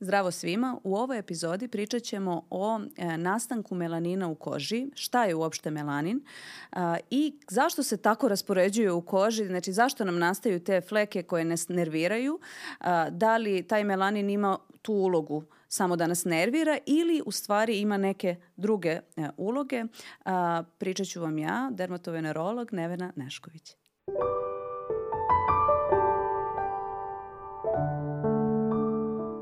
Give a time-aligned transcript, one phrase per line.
[0.00, 0.78] Zdravo svima.
[0.84, 6.20] U ovoj epizodi pričat ćemo o e, nastanku melanina u koži, šta je uopšte melanin
[6.72, 11.44] a, i zašto se tako raspoređuje u koži, znači zašto nam nastaju te fleke koje
[11.44, 12.40] nas nerviraju,
[12.78, 17.80] a, da li taj melanin ima tu ulogu samo da nas nervira ili u stvari
[17.80, 19.00] ima neke druge e,
[19.36, 19.84] uloge.
[20.24, 23.76] A, pričat ću vam ja, dermatovenerolog Nevena Nešković.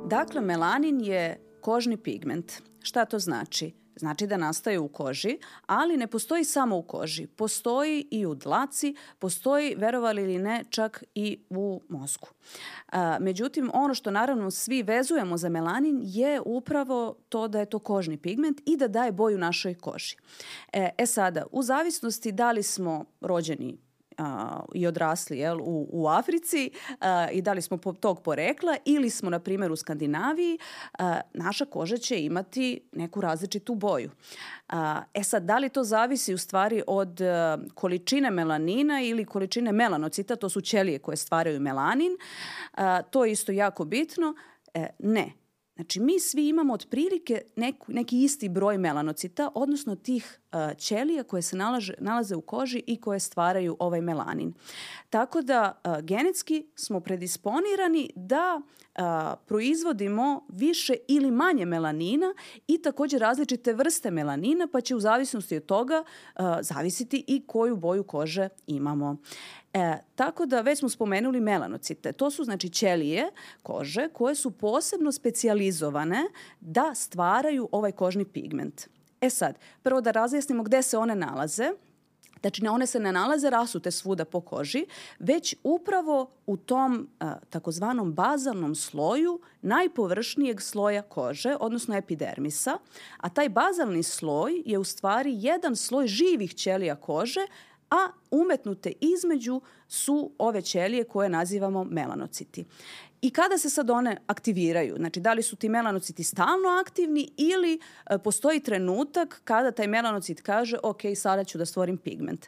[0.08, 2.52] Dakle, melanin je kožni pigment.
[2.82, 3.74] Šta to znači?
[3.96, 7.26] Znači da nastaje u koži, ali ne postoji samo u koži.
[7.26, 12.28] Postoji i u dlaci, postoji, verovali ili ne, čak i u mozgu.
[12.92, 17.78] A, međutim, ono što naravno svi vezujemo za melanin je upravo to da je to
[17.78, 20.16] kožni pigment i da daje boju našoj koži.
[20.72, 23.87] E, e sada, u zavisnosti da li smo rođeni
[24.18, 28.76] a, i odrasli jel, u, u Africi a, i da li smo po, tog porekla
[28.84, 30.58] ili smo, na primjer, u Skandinaviji,
[30.98, 34.10] a, naša koža će imati neku različitu boju.
[34.68, 39.72] A, e sad, da li to zavisi u stvari od a, količine melanina ili količine
[39.72, 42.12] melanocita, to su ćelije koje stvaraju melanin,
[42.74, 44.34] a, to je isto jako bitno.
[44.74, 45.32] E, ne,
[45.78, 51.42] Znači, mi svi imamo otprilike neku, neki isti broj melanocita, odnosno tih uh, ćelija koje
[51.42, 54.54] se nalaže, nalaze u koži i koje stvaraju ovaj melanin.
[55.10, 59.02] Tako da uh, genetski smo predisponirani da uh,
[59.46, 62.34] proizvodimo više ili manje melanina
[62.66, 67.76] i takođe različite vrste melanina, pa će u zavisnosti od toga uh, zavisiti i koju
[67.76, 69.16] boju kože imamo.
[69.78, 72.12] E, tako da već smo spomenuli melanocite.
[72.12, 73.30] To su znači ćelije
[73.62, 76.24] kože koje su posebno specijalizovane
[76.60, 78.88] da stvaraju ovaj kožni pigment.
[79.20, 81.70] E sad, prvo da razjasnimo gde se one nalaze.
[82.40, 84.86] Znači, one se ne nalaze rasute svuda po koži,
[85.18, 92.78] već upravo u tom a, takozvanom bazalnom sloju najpovršnijeg sloja kože, odnosno epidermisa,
[93.16, 97.46] a taj bazalni sloj je u stvari jedan sloj živih ćelija kože
[97.90, 102.64] a umetnute između su ove ćelije koje nazivamo melanociti.
[103.22, 107.80] I kada se sad one aktiviraju, znači da li su ti melanociti stalno aktivni ili
[108.10, 112.46] e, postoji trenutak kada taj melanocit kaže ok, sada ću da stvorim pigment.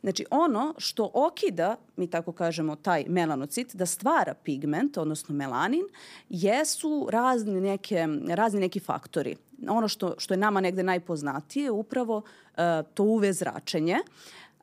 [0.00, 5.84] Znači ono što okida, mi tako kažemo, taj melanocit da stvara pigment, odnosno melanin,
[6.28, 9.36] jesu razni, neke, razni neki faktori.
[9.68, 12.62] Ono što, što je nama negde najpoznatije je upravo uh,
[12.94, 13.98] to UV zračenje.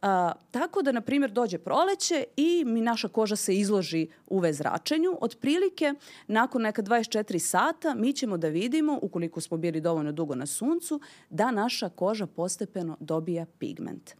[0.01, 5.17] A, tako da, na primjer, dođe proleće i mi naša koža se izloži UV zračenju.
[5.21, 5.93] Otprilike,
[6.27, 10.99] nakon neka 24 sata, mi ćemo da vidimo, ukoliko smo bili dovoljno dugo na suncu,
[11.29, 14.15] da naša koža postepeno dobija pigment.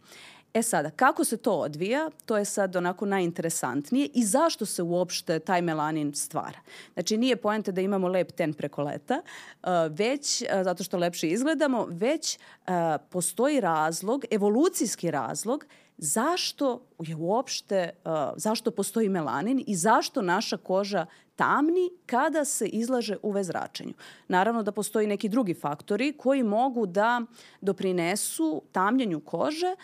[0.54, 5.38] E sada, kako se to odvija, to je sad onako najinteresantnije i zašto se uopšte
[5.38, 6.60] taj melanin stvara.
[6.94, 9.20] Znači, nije poenta da imamo lep ten preko leta,
[9.62, 12.74] uh, već, uh, zato što lepše izgledamo, već uh,
[13.10, 15.66] postoji razlog, evolucijski razlog,
[15.98, 17.90] zašto je uopšte,
[18.36, 23.92] zašto postoji melanin i zašto naša koža tamni kada se izlaže UV zračenju.
[24.28, 27.22] Naravno da postoji neki drugi faktori koji mogu da
[27.60, 29.74] doprinesu tamljenju kože,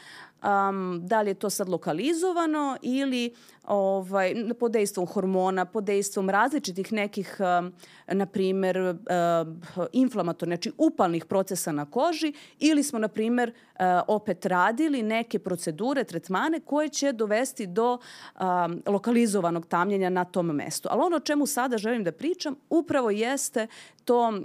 [0.44, 3.34] um, da li je to sad lokalizovano ili
[3.64, 7.72] ovaj, pod dejstvom hormona, pod dejstvom različitih nekih, um,
[8.06, 14.46] na primer, uh, inflamatornih, znači upalnih procesa na koži ili smo, na primer, uh, opet
[14.46, 17.98] radili neke procedure, tretmane koje će dovesti do
[18.40, 20.88] um, lokalizovanog tamljenja na tom mestu.
[20.92, 23.66] Ali ono o čemu sada želim da pričam upravo jeste
[24.04, 24.36] to uh,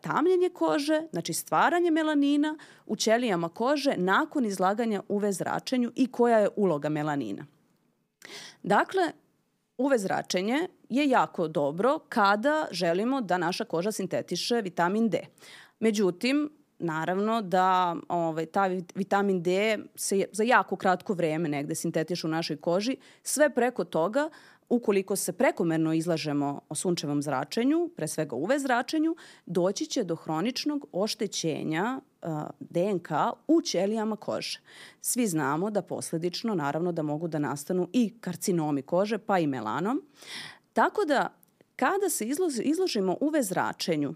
[0.00, 6.48] tamljenje kože, znači stvaranje melanina u ćelijama kože nakon izlaganja UV zračenju i koja je
[6.56, 7.46] uloga melanina.
[8.62, 9.02] Dakle,
[9.78, 15.26] UV zračenje je jako dobro kada želimo da naša koža sintetiše vitamin D.
[15.80, 22.30] Međutim, naravno da ovaj, ta vitamin D se za jako kratko vreme negde sintetiše u
[22.30, 22.96] našoj koži.
[23.22, 24.30] Sve preko toga
[24.68, 30.86] ukoliko se prekomerno izlažemo o sunčevom zračenju, pre svega UV zračenju, doći će do hroničnog
[30.92, 32.00] oštećenja
[32.60, 33.08] DNK
[33.48, 34.60] u ćelijama kože.
[35.00, 40.02] Svi znamo da posledično, naravno, da mogu da nastanu i karcinomi kože, pa i melanom.
[40.72, 41.34] Tako da,
[41.76, 42.26] kada se
[42.62, 44.14] izložimo UV zračenju,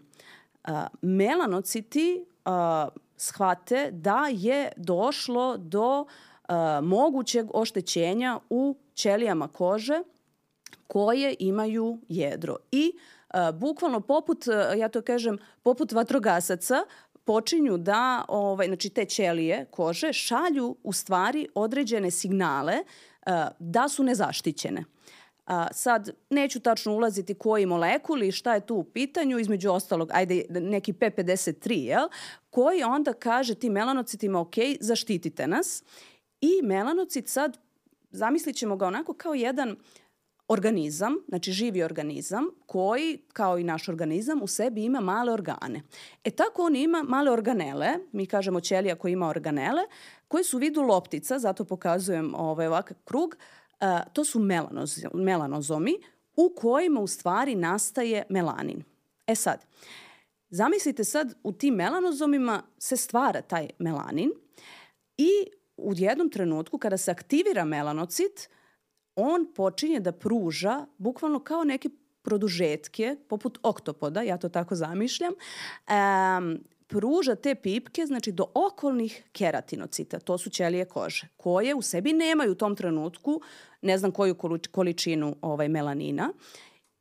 [1.02, 2.52] melanociti uh,
[3.16, 10.02] shvate da je došlo do uh, mogućeg oštećenja u ćelijama kože
[10.92, 12.56] koje imaju jedro.
[12.72, 12.92] I
[13.28, 14.44] a, bukvalno poput,
[14.76, 16.84] ja to kažem, poput vatrogasaca,
[17.24, 22.74] počinju da, ovaj, znači te ćelije kože, šalju u stvari određene signale
[23.26, 24.84] a, da su nezaštićene.
[25.46, 30.44] A, sad, neću tačno ulaziti koji molekuli, šta je tu u pitanju, između ostalog, ajde,
[30.50, 32.08] neki P53, jel?
[32.50, 35.84] koji onda kaže tim melanocitima, ok, zaštitite nas.
[36.40, 37.58] I melanocit sad,
[38.10, 39.76] zamislit ćemo ga onako kao jedan
[40.48, 45.82] organizam, znači živi organizam, koji, kao i naš organizam, u sebi ima male organe.
[46.24, 49.82] E tako on ima male organele, mi kažemo ćelija koji ima organele,
[50.28, 53.61] koje su u vidu loptica, zato pokazujem ovaj ovakav krug, a,
[54.12, 54.40] to su
[55.14, 55.98] melanozomi
[56.36, 58.84] u kojima u stvari nastaje melanin.
[59.26, 59.64] E sad,
[60.50, 64.30] zamislite sad u tim melanozomima se stvara taj melanin
[65.16, 65.46] i
[65.76, 68.48] u jednom trenutku kada se aktivira melanocit,
[69.16, 71.88] on počinje da pruža bukvalno kao neke
[72.22, 80.18] produžetke, poput oktopoda, ja to tako zamišljam, um, pruža te pipke znači do okolnih keratinocita,
[80.18, 83.40] to su ćelije kože, koje u sebi nemaju u tom trenutku
[83.82, 84.36] ne znam koju
[84.70, 86.32] količinu ovaj melanina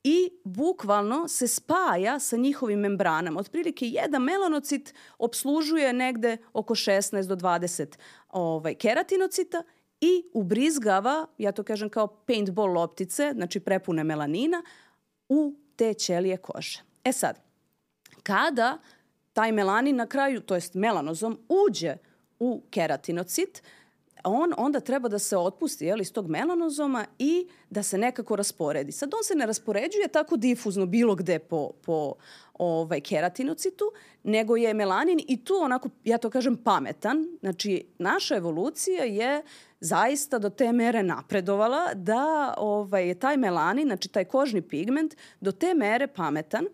[0.03, 3.39] i bukvalno se spaja sa njihovim membranama.
[3.39, 7.97] Otprilike jedan melanocit obslužuje negde oko 16 do 20
[8.29, 9.63] ovaj, keratinocita
[10.01, 14.63] i ubrizgava, ja to kažem kao paintball loptice, znači prepune melanina,
[15.29, 16.81] u te ćelije kože.
[17.03, 17.39] E sad,
[18.23, 18.77] kada
[19.33, 21.95] taj melanin na kraju, to jest melanozom, uđe
[22.39, 23.63] u keratinocit,
[24.23, 28.91] on onda treba da se otpusti jel, iz tog melanozoma i da se nekako rasporedi.
[28.91, 32.13] Sad on se ne raspoređuje tako difuzno bilo gde po, po
[32.53, 33.85] ovaj, keratinocitu,
[34.23, 37.37] nego je melanin i tu onako, ja to kažem, pametan.
[37.39, 39.43] Znači, naša evolucija je
[39.79, 45.51] zaista do te mere napredovala da ovaj, je taj melanin, znači taj kožni pigment, do
[45.51, 46.65] te mere pametan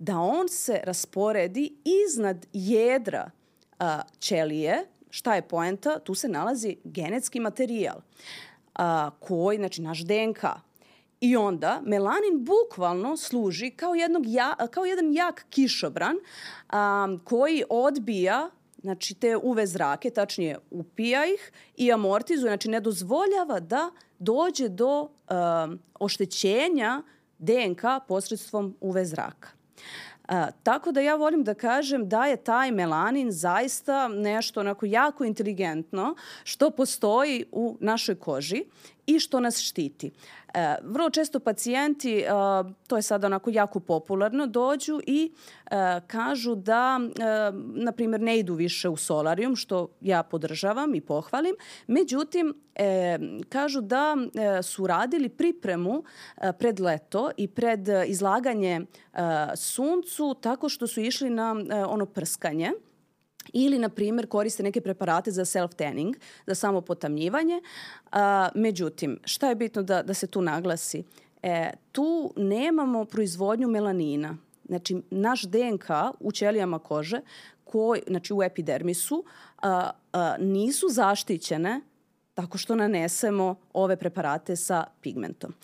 [0.00, 1.74] da on se rasporedi
[2.06, 3.30] iznad jedra
[3.78, 5.98] a, ćelije, šta je poenta?
[5.98, 8.00] Tu se nalazi genetski materijal
[8.74, 10.44] a, koji, znači naš DNK.
[11.20, 16.16] I onda melanin bukvalno služi kao, jednog ja, kao jedan jak kišobran
[16.68, 18.50] a, koji odbija
[18.82, 25.00] znači te UV zrake, tačnije upija ih i amortizuje, znači ne dozvoljava da dođe do
[25.00, 27.02] um, oštećenja
[27.38, 29.57] DNK posredstvom UV zraka.
[30.28, 35.24] A, tako da ja volim da kažem da je taj melanin zaista nešto onako jako
[35.24, 36.14] inteligentno
[36.44, 38.64] što postoji u našoj koži
[39.06, 40.10] i što nas štiti.
[40.54, 42.26] E, vrlo često pacijenti, e,
[42.86, 45.32] to je sada onako jako popularno, dođu i
[45.70, 51.00] e, kažu da, e, na primjer, ne idu više u solarijum, što ja podržavam i
[51.00, 51.54] pohvalim.
[51.86, 53.18] Međutim, e,
[53.48, 56.04] kažu da e, su radili pripremu
[56.36, 59.20] e, pred leto i pred izlaganje e,
[59.56, 62.72] suncu tako što su išli na e, ono prskanje
[63.52, 66.14] ili, na primjer, koriste neke preparate za self-tanning,
[66.46, 67.60] za samo potamnjivanje.
[68.12, 71.04] A, međutim, šta je bitno da, da se tu naglasi?
[71.42, 74.36] E, tu nemamo proizvodnju melanina.
[74.64, 75.88] Znači, naš DNK
[76.20, 77.20] u ćelijama kože,
[77.64, 79.24] koji, znači u epidermisu,
[79.62, 81.80] a, a, nisu zaštićene
[82.34, 85.54] tako što nanesemo ove preparate sa pigmentom.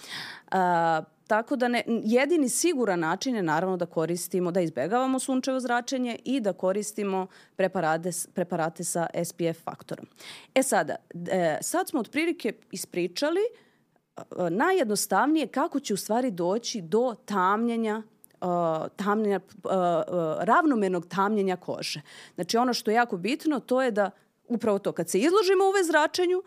[0.51, 6.19] A, Tako da ne, jedini siguran način je naravno da koristimo, da izbegavamo sunčevo zračenje
[6.25, 7.27] i da koristimo
[7.57, 10.07] preparate, preparate sa SPF faktorom.
[10.55, 10.97] E sada,
[11.31, 18.03] e, sad smo otprilike ispričali e, najjednostavnije kako će u stvari doći do tamljenja
[18.45, 22.01] uh, tamljenja, uh, uh, ravnomernog tamljenja kože.
[22.35, 24.11] Znači ono što je jako bitno to je da
[24.49, 26.43] upravo to kad se izložimo UV zračenju,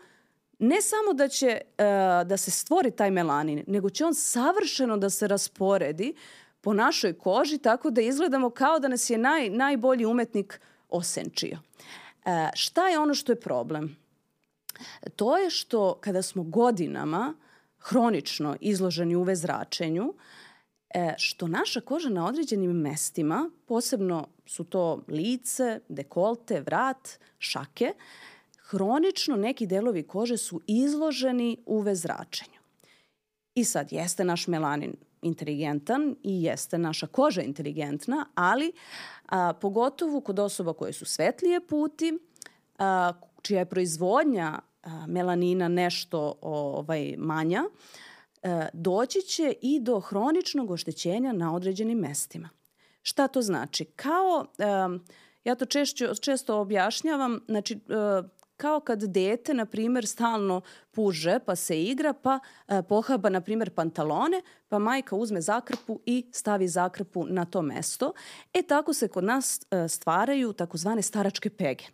[0.58, 1.84] ne samo da će uh,
[2.28, 6.14] da se stvori taj melanin, nego će on savršeno da se rasporedi
[6.60, 11.58] po našoj koži tako da izgledamo kao da nas je naj, najbolji umetnik osenčio.
[11.58, 13.96] Uh, šta je ono što je problem?
[15.16, 17.34] To je što kada smo godinama
[17.78, 20.14] hronično izloženi UV zračenju,
[20.94, 27.92] e, što naša koža na određenim mestima, posebno su to lice, dekolte, vrat, šake,
[28.70, 32.58] hronično neki delovi kože su izloženi UV zračenju.
[33.54, 38.72] I sad, jeste naš melanin inteligentan i jeste naša koža inteligentna, ali
[39.28, 42.18] a, pogotovo kod osoba koje su svetlije puti,
[42.78, 47.62] a, čija je proizvodnja a, melanina nešto ovaj, manja,
[48.42, 52.48] a, doći će i do hroničnog oštećenja na određenim mestima.
[53.02, 53.84] Šta to znači?
[53.84, 54.98] Kao, a,
[55.44, 58.22] ja to češću, često objašnjavam, znači, a,
[58.58, 60.60] kao kad dete, na primer, stalno
[60.90, 66.26] puže pa se igra, pa e, pohaba, na primer, pantalone, pa majka uzme zakrpu i
[66.32, 68.12] stavi zakrpu na to mesto.
[68.54, 71.84] E tako se kod nas e, stvaraju takozvane staračke pege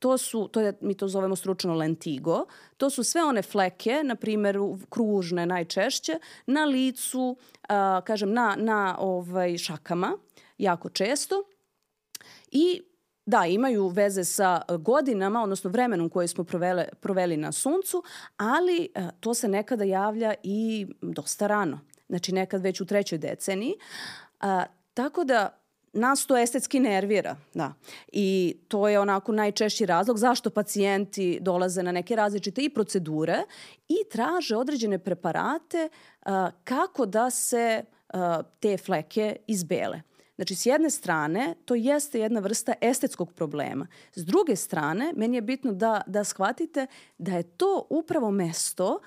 [0.00, 2.44] to su, to je, mi to zovemo stručno lentigo,
[2.76, 4.58] to su sve one fleke, na primjer
[4.90, 7.36] kružne najčešće, na licu,
[7.68, 10.16] a, kažem, na, na ovaj, šakama,
[10.58, 11.42] jako često.
[12.50, 12.82] I
[13.30, 18.02] da, imaju veze sa godinama, odnosno vremenom koje smo provele, proveli na suncu,
[18.36, 21.80] ali a, to se nekada javlja i dosta rano.
[22.08, 23.74] Znači nekad već u trećoj deceniji.
[24.40, 25.56] A, tako da
[25.92, 27.72] nas to estetski nervira, da.
[28.12, 33.42] I to je onako najčešći razlog zašto pacijenti dolaze na neke različite i procedure
[33.88, 35.88] i traže određene preparate
[36.22, 40.09] a, kako da se a, te fleke izbele.
[40.40, 43.86] Znači, s jedne strane, to jeste jedna vrsta estetskog problema.
[44.14, 46.86] S druge strane, meni je bitno da, da shvatite
[47.18, 49.00] da je to upravo mesto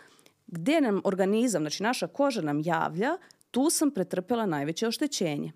[0.48, 3.18] gde nam organizam, znači naša koža nam javlja,
[3.52, 5.52] tu sam pretrpela najveće oštećenje.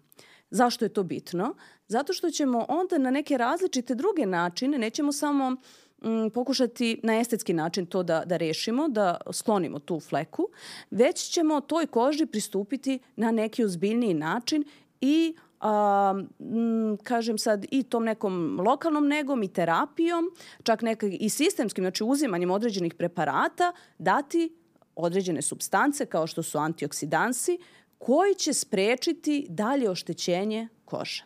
[0.50, 1.55] Zašto je to bitno?
[1.88, 7.53] Zato što ćemo onda na neke različite druge načine, nećemo samo mm, pokušati na estetski
[7.53, 10.50] način to da, da rešimo, da sklonimo tu fleku,
[10.91, 14.63] već ćemo toj koži pristupiti na neki ozbiljniji način
[15.01, 20.26] i a, m, kažem sad i tom nekom lokalnom negom i terapijom,
[20.64, 24.56] čak nekak i sistemskim, znači uzimanjem određenih preparata, dati
[24.96, 27.58] određene substance kao što su antioksidansi
[27.98, 31.24] koji će sprečiti dalje oštećenje kože.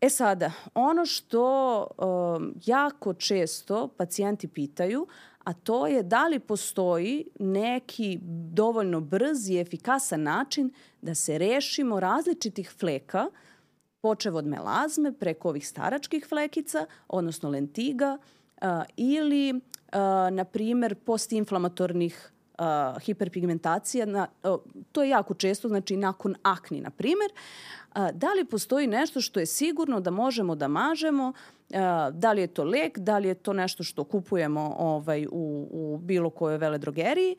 [0.00, 5.06] E sada, ono što um, jako često pacijenti pitaju,
[5.44, 8.18] a to je da li postoji neki
[8.52, 13.26] dovoljno brz i efikasan način da se rešimo različitih fleka,
[14.00, 18.18] počev od melazme preko ovih staračkih flekica, odnosno lentiga,
[18.62, 19.60] uh, ili, uh,
[20.32, 24.60] na primer, postinflamatornih uh, hiperpigmentacija, na, uh,
[24.92, 29.40] to je jako često, znači nakon akni, na primer, uh, da li postoji nešto što
[29.40, 31.76] je sigurno da možemo da mažemo, uh,
[32.12, 35.98] da li je to lek, da li je to nešto što kupujemo ovaj, u, u
[35.98, 37.36] bilo kojoj veledrogeriji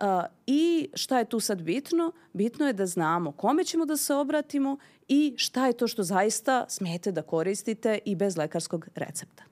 [0.00, 0.06] uh,
[0.46, 2.12] i šta je tu sad bitno?
[2.32, 4.76] Bitno je da znamo kome ćemo da se obratimo
[5.08, 9.44] i šta je to što zaista smete da koristite i bez lekarskog recepta.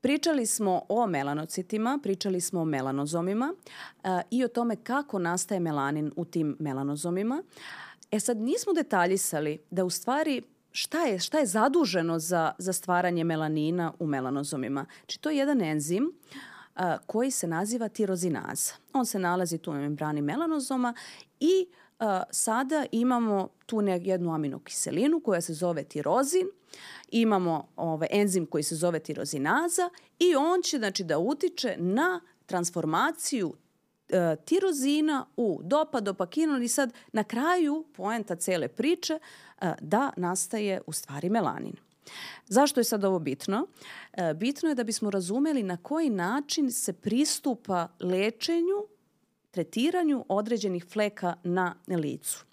[0.00, 6.12] Pričali smo o melanocitima, pričali smo o melanozomima uh, i o tome kako nastaje melanin
[6.16, 7.42] u tim melanozomima.
[7.42, 10.42] E sad nismo detaljisali da u stvari
[10.72, 14.86] šta je, šta je zaduženo za, za stvaranje melanina u melanozomima.
[15.00, 18.72] Znači to je jedan enzim uh, koji se naziva tirozinaza.
[18.92, 20.94] On se nalazi tu na membrani melanozoma
[21.40, 21.66] i
[22.00, 26.46] uh, sada imamo tu jednu aminokiselinu koja se zove tirozin
[27.10, 33.54] imamo ovaj, enzim koji se zove tirozinaza i on će znači, da utiče na transformaciju
[34.12, 39.18] e, tirozina u dopa, dopakinon i sad na kraju poenta cele priče
[39.60, 41.76] e, da nastaje u stvari melanin.
[42.46, 43.66] Zašto je sad ovo bitno?
[44.12, 48.86] E, bitno je da bismo razumeli na koji način se pristupa lečenju,
[49.50, 52.44] tretiranju određenih fleka na licu.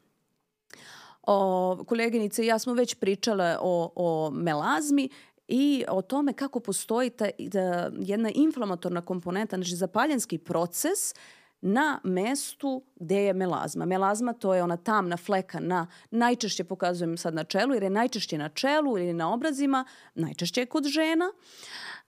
[1.23, 5.09] O, koleginice ja smo već pričale o, o melazmi
[5.47, 11.15] i o tome kako postoji ta, da, jedna inflamatorna komponenta, znači zapaljenski proces
[11.61, 13.85] na mestu gde je melazma.
[13.85, 18.37] Melazma to je ona tamna fleka na, najčešće pokazujem sad na čelu, jer je najčešće
[18.37, 19.85] na čelu ili na obrazima,
[20.15, 21.31] najčešće je kod žena.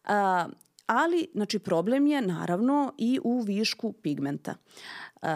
[0.03, 0.47] A,
[0.85, 4.55] ali, znači, problem je naravno i u višku pigmenta.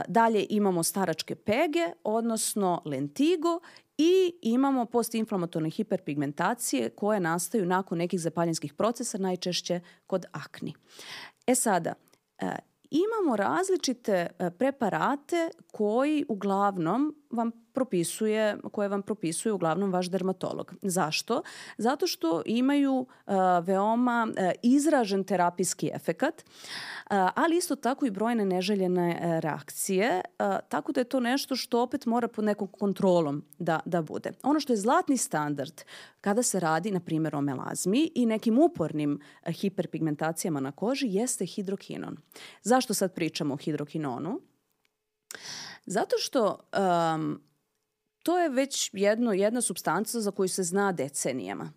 [0.08, 3.60] Dalje imamo staračke pege, odnosno lentigo
[3.98, 10.74] i imamo postinflamatorne hiperpigmentacije koje nastaju nakon nekih zapaljenskih procesa, najčešće kod akni.
[11.48, 11.94] E sada,
[13.04, 20.74] imamo različite e, preparate koji uglavnom vam propisuje, koje vam propisuje uglavnom vaš dermatolog.
[20.82, 21.42] Zašto?
[21.78, 28.46] Zato što imaju uh, veoma uh, izražen terapijski efekat, uh, ali isto tako i brojne
[28.46, 30.22] neželjene reakcije,
[30.70, 34.32] tako da je to nešto što opet mora pod nekom kontrolom da, da bude.
[34.44, 35.82] Ono što je zlatni standard
[36.22, 42.18] kada se radi, na primjer, o melazmi i nekim upornim hiperpigmentacijama na koži jeste hidrokinon.
[42.62, 44.42] Zašto sad pričamo o hidrokinonu?
[45.86, 46.60] Zato što
[47.16, 47.42] um,
[48.26, 51.72] to je već jedno, jedna substanca za koju se zna decenijama.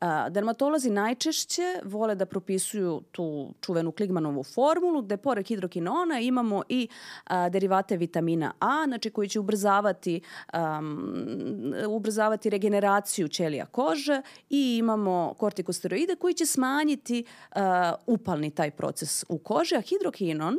[0.00, 6.88] A, dermatolozi najčešće vole da propisuju tu čuvenu Kligmanovu formulu gde pored hidrokinona imamo i
[7.24, 10.20] a, derivate vitamina A, znači koji će ubrzavati,
[10.54, 19.24] um, ubrzavati regeneraciju ćelija kože i imamo kortikosteroide koji će smanjiti a, upalni taj proces
[19.28, 20.56] u koži, a hidrokinon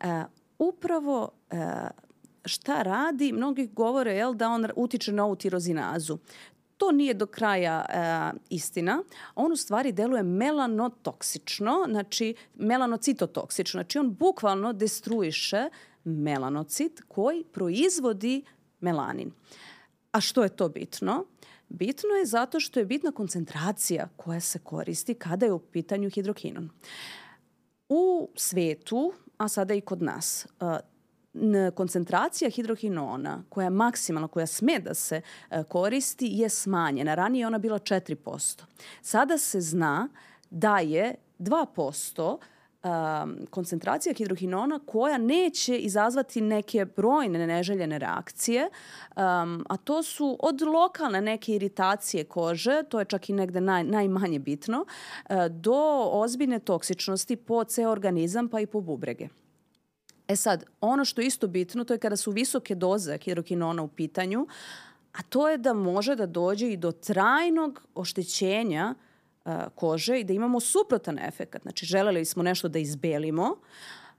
[0.00, 0.24] a,
[0.58, 1.30] upravo
[2.44, 6.18] šta radi, mnogi govore jel, da on utiče na ovu tirozinazu.
[6.76, 9.02] To nije do kraja e, istina.
[9.34, 13.78] On u stvari deluje melanotoksično, znači melanocitotoksično.
[13.78, 15.68] Znači on bukvalno destruiše
[16.04, 18.44] melanocit koji proizvodi
[18.80, 19.32] melanin.
[20.12, 21.24] A što je to bitno?
[21.68, 26.70] Bitno je zato što je bitna koncentracija koja se koristi kada je u pitanju hidrokinon.
[27.88, 30.78] U svetu, a sada i kod nas, e,
[31.74, 35.20] koncentracija hidrohinona koja je maksimalna, koja sme da se
[35.50, 37.14] e, koristi je smanjena.
[37.14, 38.62] Ranije je ona bila 4%.
[39.02, 40.08] Sada se zna
[40.50, 42.38] da je 2%
[42.82, 48.62] um, koncentracija hidrohinona koja neće izazvati neke brojne neželjene reakcije,
[49.16, 53.84] um, a to su od lokalne neke iritacije kože, to je čak i negde naj,
[53.84, 54.84] najmanje bitno,
[55.50, 59.28] do ozbiljne toksičnosti po ceo organizam pa i po bubrege.
[60.28, 63.88] E sad, ono što je isto bitno, to je kada su visoke doze hidrokinona u
[63.88, 64.46] pitanju,
[65.12, 68.94] a to je da može da dođe i do trajnog oštećenja
[69.44, 71.62] uh, kože i da imamo suprotan efekt.
[71.62, 73.56] Znači, želeli smo nešto da izbelimo,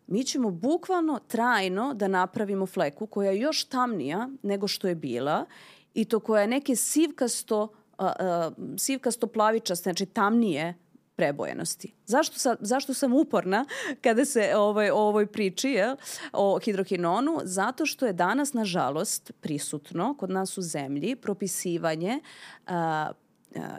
[0.08, 5.46] mi ćemo bukvalno trajno da napravimo fleku koja je još tamnija nego što je bila
[5.94, 10.74] i to koja je neke sivkasto, uh, uh, sivkasto plavičaste, znači tamnije
[11.16, 11.94] prebojenosti.
[12.06, 13.66] Zašto, sa, zašto sam uporna
[14.04, 15.96] kada se ovaj, o ovoj priči je,
[16.34, 17.40] o hidrokinonu?
[17.44, 22.20] Zato što je danas, nažalost, prisutno kod nas u zemlji propisivanje
[22.68, 23.12] a,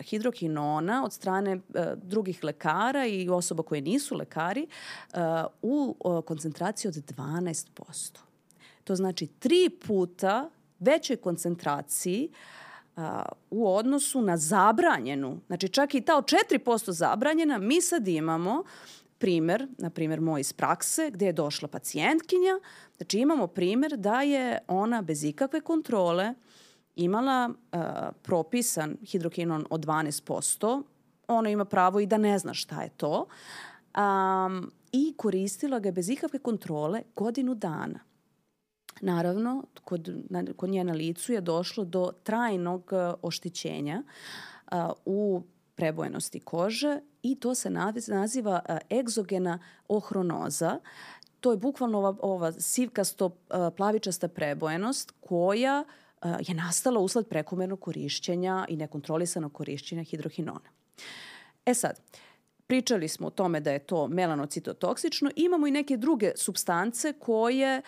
[0.01, 4.67] hidrokinona od strane a, drugih lekara i osoba koje nisu lekari
[5.13, 8.19] a, u koncentraciji od 12%.
[8.85, 12.64] To znači tri puta većoj koncentraciji uh,
[13.51, 18.65] u odnosu na zabranjenu, znači čak i ta od 4% zabranjena, mi sad imamo
[19.19, 22.59] primer, na primer moj iz prakse, gde je došla pacijentkinja,
[22.97, 26.35] znači imamo primer da je ona bez ikakve kontrole
[26.97, 27.81] imala uh,
[28.23, 30.83] propisan hidrokinon od 12%,
[31.29, 33.27] ona ima pravo i da ne zna šta je to,
[33.97, 38.01] um, i koristila ga bez ikakve kontrole godinu dana.
[39.05, 44.03] Naravno, kod, na, kod nje na licu je došlo do trajnog e, oštećenja
[44.67, 45.43] a, u
[45.75, 47.71] prebojenosti kože i to se
[48.09, 50.79] naziva a, egzogena ohronoza.
[51.41, 53.37] To je bukvalno ova, ova sivkasto
[53.77, 55.85] plavičasta prebojenost koja
[56.49, 60.71] je nastala usled prekomernog korišćenja i nekontrolisanog korišćenja hidrohinona.
[61.67, 62.01] E sad,
[62.67, 65.31] Pričali smo o tome da je to melanocitotoksično.
[65.37, 67.83] Imamo i neke druge substance koje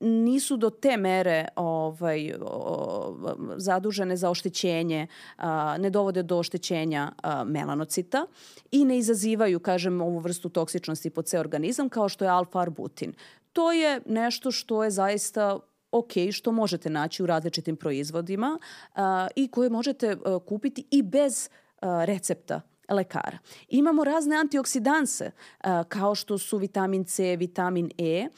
[0.00, 3.16] nisu do te mere ovaj, o,
[3.56, 8.26] zadužene za oštećenje, a, ne dovode do oštećenja a, melanocita
[8.70, 13.12] i ne izazivaju, kažem, ovu vrstu toksičnosti po ceo organizam kao što je alfa-arbutin.
[13.52, 15.58] To je nešto što je zaista
[15.92, 18.58] ok, što možete naći u različitim proizvodima
[18.94, 21.48] a, i koje možete a, kupiti i bez
[21.80, 23.38] a, recepta lekara.
[23.68, 28.28] Imamo razne antioksidanse a, kao što su vitamin C, vitamin E,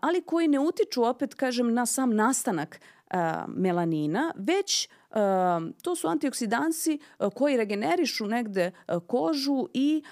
[0.00, 2.80] ali koji ne utiču opet, kažem, na sam nastanak
[3.48, 4.88] melanina, već
[5.82, 6.98] to su antioksidansi
[7.34, 8.70] koji regenerišu negde
[9.06, 10.02] kožu i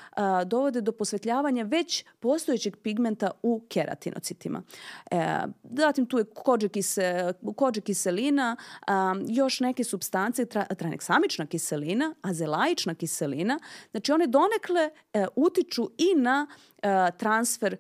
[0.46, 4.62] dovode do posvetljavanja već postojećeg pigmenta u keratinocitima.
[5.11, 8.57] E, zatim tu je kođe, kise, kođe kiselina,
[9.28, 10.46] još neke substance,
[10.78, 13.59] traneksamična kiselina, azelaična kiselina.
[13.90, 14.90] Znači one donekle
[15.37, 16.46] utiču i na
[17.16, 17.76] transfer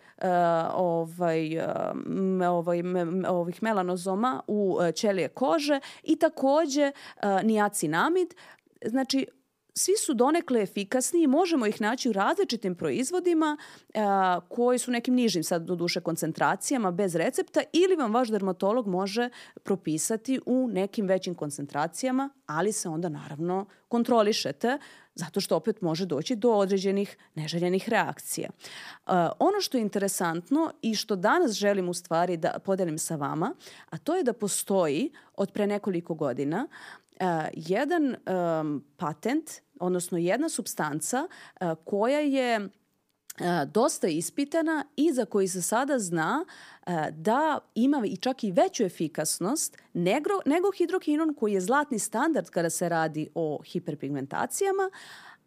[0.74, 1.58] ovaj,
[2.48, 2.82] ovaj,
[3.28, 6.92] ovih melanozoma u ćelije kože i takođe
[7.42, 8.34] niacinamid.
[8.86, 9.26] Znači,
[9.74, 13.56] svi su donekle efikasni i možemo ih naći u različitim proizvodima
[13.94, 18.86] a, koji su nekim nižim sad do duše koncentracijama bez recepta ili vam vaš dermatolog
[18.86, 19.28] može
[19.62, 24.78] propisati u nekim većim koncentracijama, ali se onda naravno kontrolišete
[25.14, 28.50] zato što opet može doći do određenih neželjenih reakcija.
[28.50, 33.54] Uh, ono što je interesantno i što danas želim u stvari da podelim sa vama,
[33.90, 36.68] a to je da postoji od pre nekoliko godina
[37.20, 39.50] uh, jedan um, patent,
[39.80, 41.28] odnosno jedna substanca
[41.60, 42.68] uh, koja je
[43.66, 46.44] dosta ispitana i za koji se sada zna
[47.10, 52.70] da ima i čak i veću efikasnost nego, nego hidrokinon koji je zlatni standard kada
[52.70, 54.90] se radi o hiperpigmentacijama,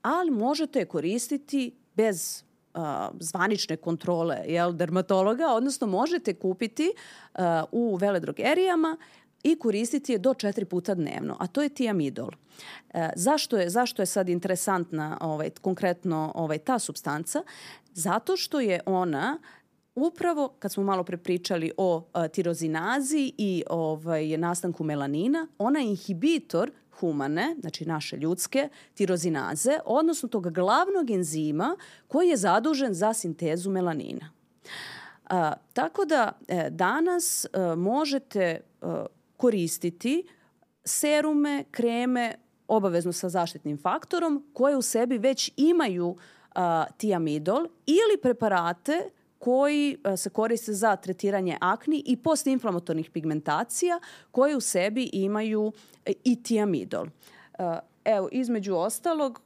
[0.01, 2.82] ali možete je koristiti bez uh,
[3.19, 8.97] zvanične kontrole jel, dermatologa, odnosno možete kupiti uh, u veledrogerijama
[9.43, 12.30] i koristiti je do četiri puta dnevno, a to je tiamidol.
[12.93, 17.43] E, zašto, je, zašto je sad interesantna ovaj, konkretno ovaj, ta substanca?
[17.93, 19.39] Zato što je ona
[19.95, 26.71] upravo kad smo malo prepričali o a, tirozinazi i ovaj, nastanku melanina, ona je inhibitor
[27.00, 34.32] humane, znači naše ljudske, tirozinaze, odnosno tog glavnog enzima koji je zadužen za sintezu melanina.
[35.30, 38.60] A, tako da e, danas e, možete e,
[39.38, 40.23] koristiti
[40.86, 42.36] serume, kreme,
[42.67, 46.15] obavezno sa zaštitnim faktorom, koje u sebi već imaju
[46.56, 54.00] a, tiamidol ili preparate koji a, se koriste za tretiranje akni i postinflamatornih pigmentacija
[54.32, 55.71] koje u sebi imaju
[56.23, 57.06] i tiamidol.
[57.58, 59.41] A, evo, između ostalog,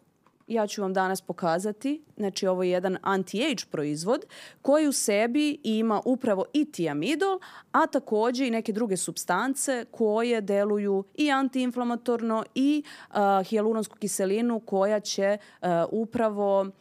[0.47, 4.25] ja ću vam danas pokazati, znači ovo je jedan anti-age proizvod
[4.61, 7.39] koji u sebi ima upravo i tiamidol,
[7.71, 13.15] a takođe i neke druge substance koje deluju i antiinflamatorno i uh,
[13.47, 16.71] hijaluronsku kiselinu koja će uh, upravo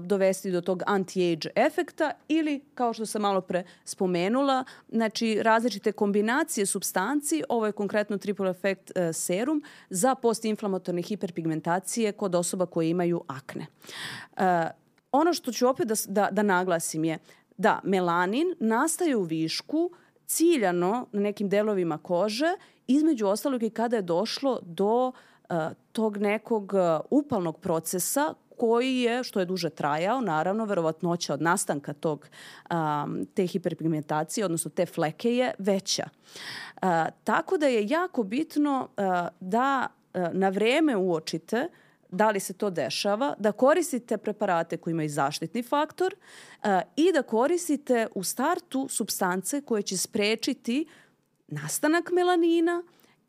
[0.00, 6.66] dovesti do tog anti-age efekta ili, kao što sam malo pre spomenula, znači različite kombinacije
[6.66, 13.24] substanci, ovo je konkretno triple effect uh, serum za postinflamatorne hiperpigmentacije kod osoba koje imaju
[13.26, 13.66] akne.
[14.36, 14.42] Uh,
[15.12, 17.18] ono što ću opet da, da, da naglasim je
[17.56, 19.90] da melanin nastaje u višku
[20.26, 22.56] ciljano na nekim delovima kože,
[22.86, 25.56] između ostalog i kada je došlo do uh,
[25.92, 26.72] tog nekog
[27.10, 32.28] upalnog procesa koji je, što je duže trajao, naravno, verovatnoća od nastanka tog,
[32.70, 36.08] um, te hiperpigmentacije, odnosno te fleke je veća.
[36.82, 36.88] Uh,
[37.24, 39.04] tako da je jako bitno uh,
[39.40, 41.68] da uh, na vreme uočite
[42.10, 47.22] da li se to dešava, da koristite preparate koji imaju zaštitni faktor uh, i da
[47.22, 50.86] koristite u startu substance koje će sprečiti
[51.48, 52.82] nastanak melanina,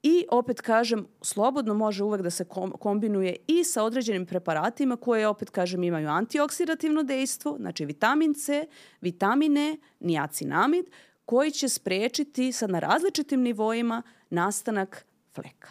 [0.03, 2.45] I opet kažem, slobodno može uvek da se
[2.79, 8.67] kombinuje i sa određenim preparatima koje opet kažem imaju antioksidativno dejstvo, znači vitamin C,
[9.01, 10.85] vitamine, niacinamid,
[11.25, 15.69] koji će sprečiti sad na različitim nivoima nastanak fleka.